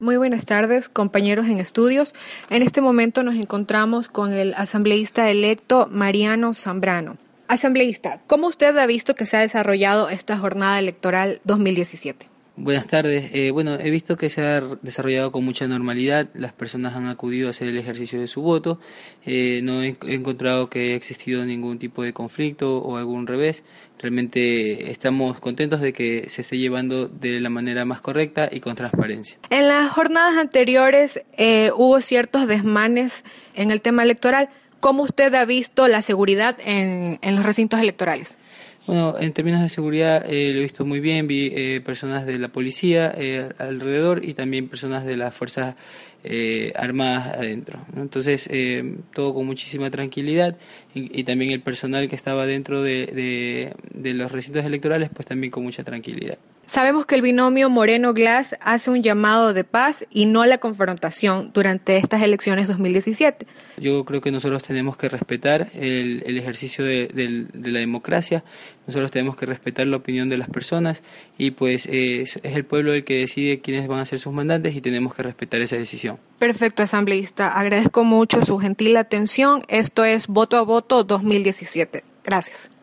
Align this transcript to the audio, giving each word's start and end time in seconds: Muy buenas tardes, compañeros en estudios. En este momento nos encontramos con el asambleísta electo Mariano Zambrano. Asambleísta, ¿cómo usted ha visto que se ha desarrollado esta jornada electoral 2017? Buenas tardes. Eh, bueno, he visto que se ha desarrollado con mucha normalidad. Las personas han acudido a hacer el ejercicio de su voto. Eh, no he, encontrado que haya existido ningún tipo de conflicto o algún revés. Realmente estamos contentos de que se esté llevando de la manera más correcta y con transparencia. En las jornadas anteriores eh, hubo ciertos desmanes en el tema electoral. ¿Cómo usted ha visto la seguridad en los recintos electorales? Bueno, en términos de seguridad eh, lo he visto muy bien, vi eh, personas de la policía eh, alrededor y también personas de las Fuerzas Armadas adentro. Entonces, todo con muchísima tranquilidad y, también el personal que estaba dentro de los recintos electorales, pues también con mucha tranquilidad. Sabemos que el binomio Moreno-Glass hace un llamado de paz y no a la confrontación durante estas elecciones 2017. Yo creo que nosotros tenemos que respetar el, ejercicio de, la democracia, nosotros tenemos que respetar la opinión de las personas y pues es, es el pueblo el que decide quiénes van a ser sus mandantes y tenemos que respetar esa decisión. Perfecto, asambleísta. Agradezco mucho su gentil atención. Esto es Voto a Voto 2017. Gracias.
Muy 0.00 0.16
buenas 0.16 0.46
tardes, 0.46 0.88
compañeros 0.88 1.46
en 1.48 1.58
estudios. 1.58 2.14
En 2.50 2.62
este 2.62 2.80
momento 2.80 3.24
nos 3.24 3.34
encontramos 3.34 4.08
con 4.08 4.32
el 4.32 4.54
asambleísta 4.54 5.28
electo 5.28 5.88
Mariano 5.90 6.54
Zambrano. 6.54 7.16
Asambleísta, 7.48 8.20
¿cómo 8.28 8.46
usted 8.46 8.76
ha 8.76 8.86
visto 8.86 9.16
que 9.16 9.26
se 9.26 9.36
ha 9.36 9.40
desarrollado 9.40 10.08
esta 10.08 10.38
jornada 10.38 10.78
electoral 10.78 11.40
2017? 11.42 12.28
Buenas 12.60 12.88
tardes. 12.88 13.30
Eh, 13.34 13.52
bueno, 13.52 13.76
he 13.78 13.88
visto 13.88 14.16
que 14.16 14.30
se 14.30 14.42
ha 14.42 14.60
desarrollado 14.82 15.30
con 15.30 15.44
mucha 15.44 15.68
normalidad. 15.68 16.28
Las 16.34 16.52
personas 16.52 16.96
han 16.96 17.06
acudido 17.06 17.46
a 17.46 17.52
hacer 17.52 17.68
el 17.68 17.76
ejercicio 17.76 18.18
de 18.18 18.26
su 18.26 18.42
voto. 18.42 18.80
Eh, 19.24 19.60
no 19.62 19.80
he, 19.80 19.96
encontrado 20.08 20.68
que 20.68 20.80
haya 20.80 20.96
existido 20.96 21.44
ningún 21.44 21.78
tipo 21.78 22.02
de 22.02 22.12
conflicto 22.12 22.78
o 22.78 22.96
algún 22.96 23.28
revés. 23.28 23.62
Realmente 24.00 24.90
estamos 24.90 25.38
contentos 25.38 25.80
de 25.80 25.92
que 25.92 26.28
se 26.30 26.42
esté 26.42 26.58
llevando 26.58 27.06
de 27.06 27.38
la 27.38 27.48
manera 27.48 27.84
más 27.84 28.00
correcta 28.00 28.48
y 28.50 28.58
con 28.58 28.74
transparencia. 28.74 29.38
En 29.50 29.68
las 29.68 29.92
jornadas 29.92 30.36
anteriores 30.36 31.22
eh, 31.36 31.70
hubo 31.76 32.00
ciertos 32.00 32.48
desmanes 32.48 33.24
en 33.54 33.70
el 33.70 33.80
tema 33.80 34.02
electoral. 34.02 34.50
¿Cómo 34.80 35.02
usted 35.02 35.34
ha 35.34 35.44
visto 35.44 35.88
la 35.88 36.02
seguridad 36.02 36.56
en 36.64 37.18
los 37.22 37.44
recintos 37.44 37.80
electorales? 37.80 38.36
Bueno, 38.88 39.16
en 39.20 39.34
términos 39.34 39.60
de 39.60 39.68
seguridad 39.68 40.24
eh, 40.26 40.50
lo 40.54 40.60
he 40.60 40.62
visto 40.62 40.86
muy 40.86 41.00
bien, 41.00 41.26
vi 41.26 41.52
eh, 41.54 41.82
personas 41.84 42.24
de 42.24 42.38
la 42.38 42.48
policía 42.48 43.12
eh, 43.14 43.50
alrededor 43.58 44.24
y 44.24 44.32
también 44.32 44.66
personas 44.66 45.04
de 45.04 45.14
las 45.18 45.34
Fuerzas 45.34 45.76
Armadas 46.74 47.36
adentro. 47.36 47.80
Entonces, 47.96 48.50
todo 49.14 49.34
con 49.34 49.46
muchísima 49.46 49.90
tranquilidad 49.90 50.56
y, 50.92 51.22
también 51.24 51.52
el 51.52 51.60
personal 51.60 52.08
que 52.08 52.16
estaba 52.16 52.44
dentro 52.44 52.82
de 52.82 53.72
los 53.94 54.32
recintos 54.32 54.64
electorales, 54.64 55.10
pues 55.14 55.26
también 55.26 55.50
con 55.50 55.62
mucha 55.62 55.84
tranquilidad. 55.84 56.38
Sabemos 56.68 57.06
que 57.06 57.14
el 57.14 57.22
binomio 57.22 57.70
Moreno-Glass 57.70 58.56
hace 58.60 58.90
un 58.90 59.02
llamado 59.02 59.54
de 59.54 59.64
paz 59.64 60.04
y 60.10 60.26
no 60.26 60.42
a 60.42 60.46
la 60.46 60.58
confrontación 60.58 61.50
durante 61.54 61.96
estas 61.96 62.20
elecciones 62.20 62.68
2017. 62.68 63.46
Yo 63.78 64.04
creo 64.04 64.20
que 64.20 64.30
nosotros 64.30 64.62
tenemos 64.64 64.98
que 64.98 65.08
respetar 65.08 65.70
el, 65.72 66.36
ejercicio 66.36 66.84
de, 66.84 67.46
la 67.54 67.78
democracia, 67.78 68.44
nosotros 68.86 69.10
tenemos 69.10 69.34
que 69.34 69.46
respetar 69.46 69.86
la 69.86 69.96
opinión 69.96 70.28
de 70.28 70.36
las 70.36 70.50
personas 70.50 71.02
y 71.38 71.52
pues 71.52 71.86
es, 71.86 72.38
es 72.42 72.54
el 72.54 72.66
pueblo 72.66 72.92
el 72.92 73.02
que 73.02 73.20
decide 73.20 73.60
quiénes 73.60 73.88
van 73.88 74.00
a 74.00 74.04
ser 74.04 74.18
sus 74.18 74.34
mandantes 74.34 74.76
y 74.76 74.82
tenemos 74.82 75.14
que 75.14 75.22
respetar 75.22 75.62
esa 75.62 75.76
decisión. 75.76 76.18
Perfecto, 76.38 76.82
asambleísta. 76.82 77.48
Agradezco 77.48 78.04
mucho 78.04 78.44
su 78.44 78.58
gentil 78.58 78.98
atención. 78.98 79.62
Esto 79.68 80.04
es 80.04 80.26
Voto 80.26 80.58
a 80.58 80.62
Voto 80.64 81.02
2017. 81.02 82.04
Gracias. 82.24 82.77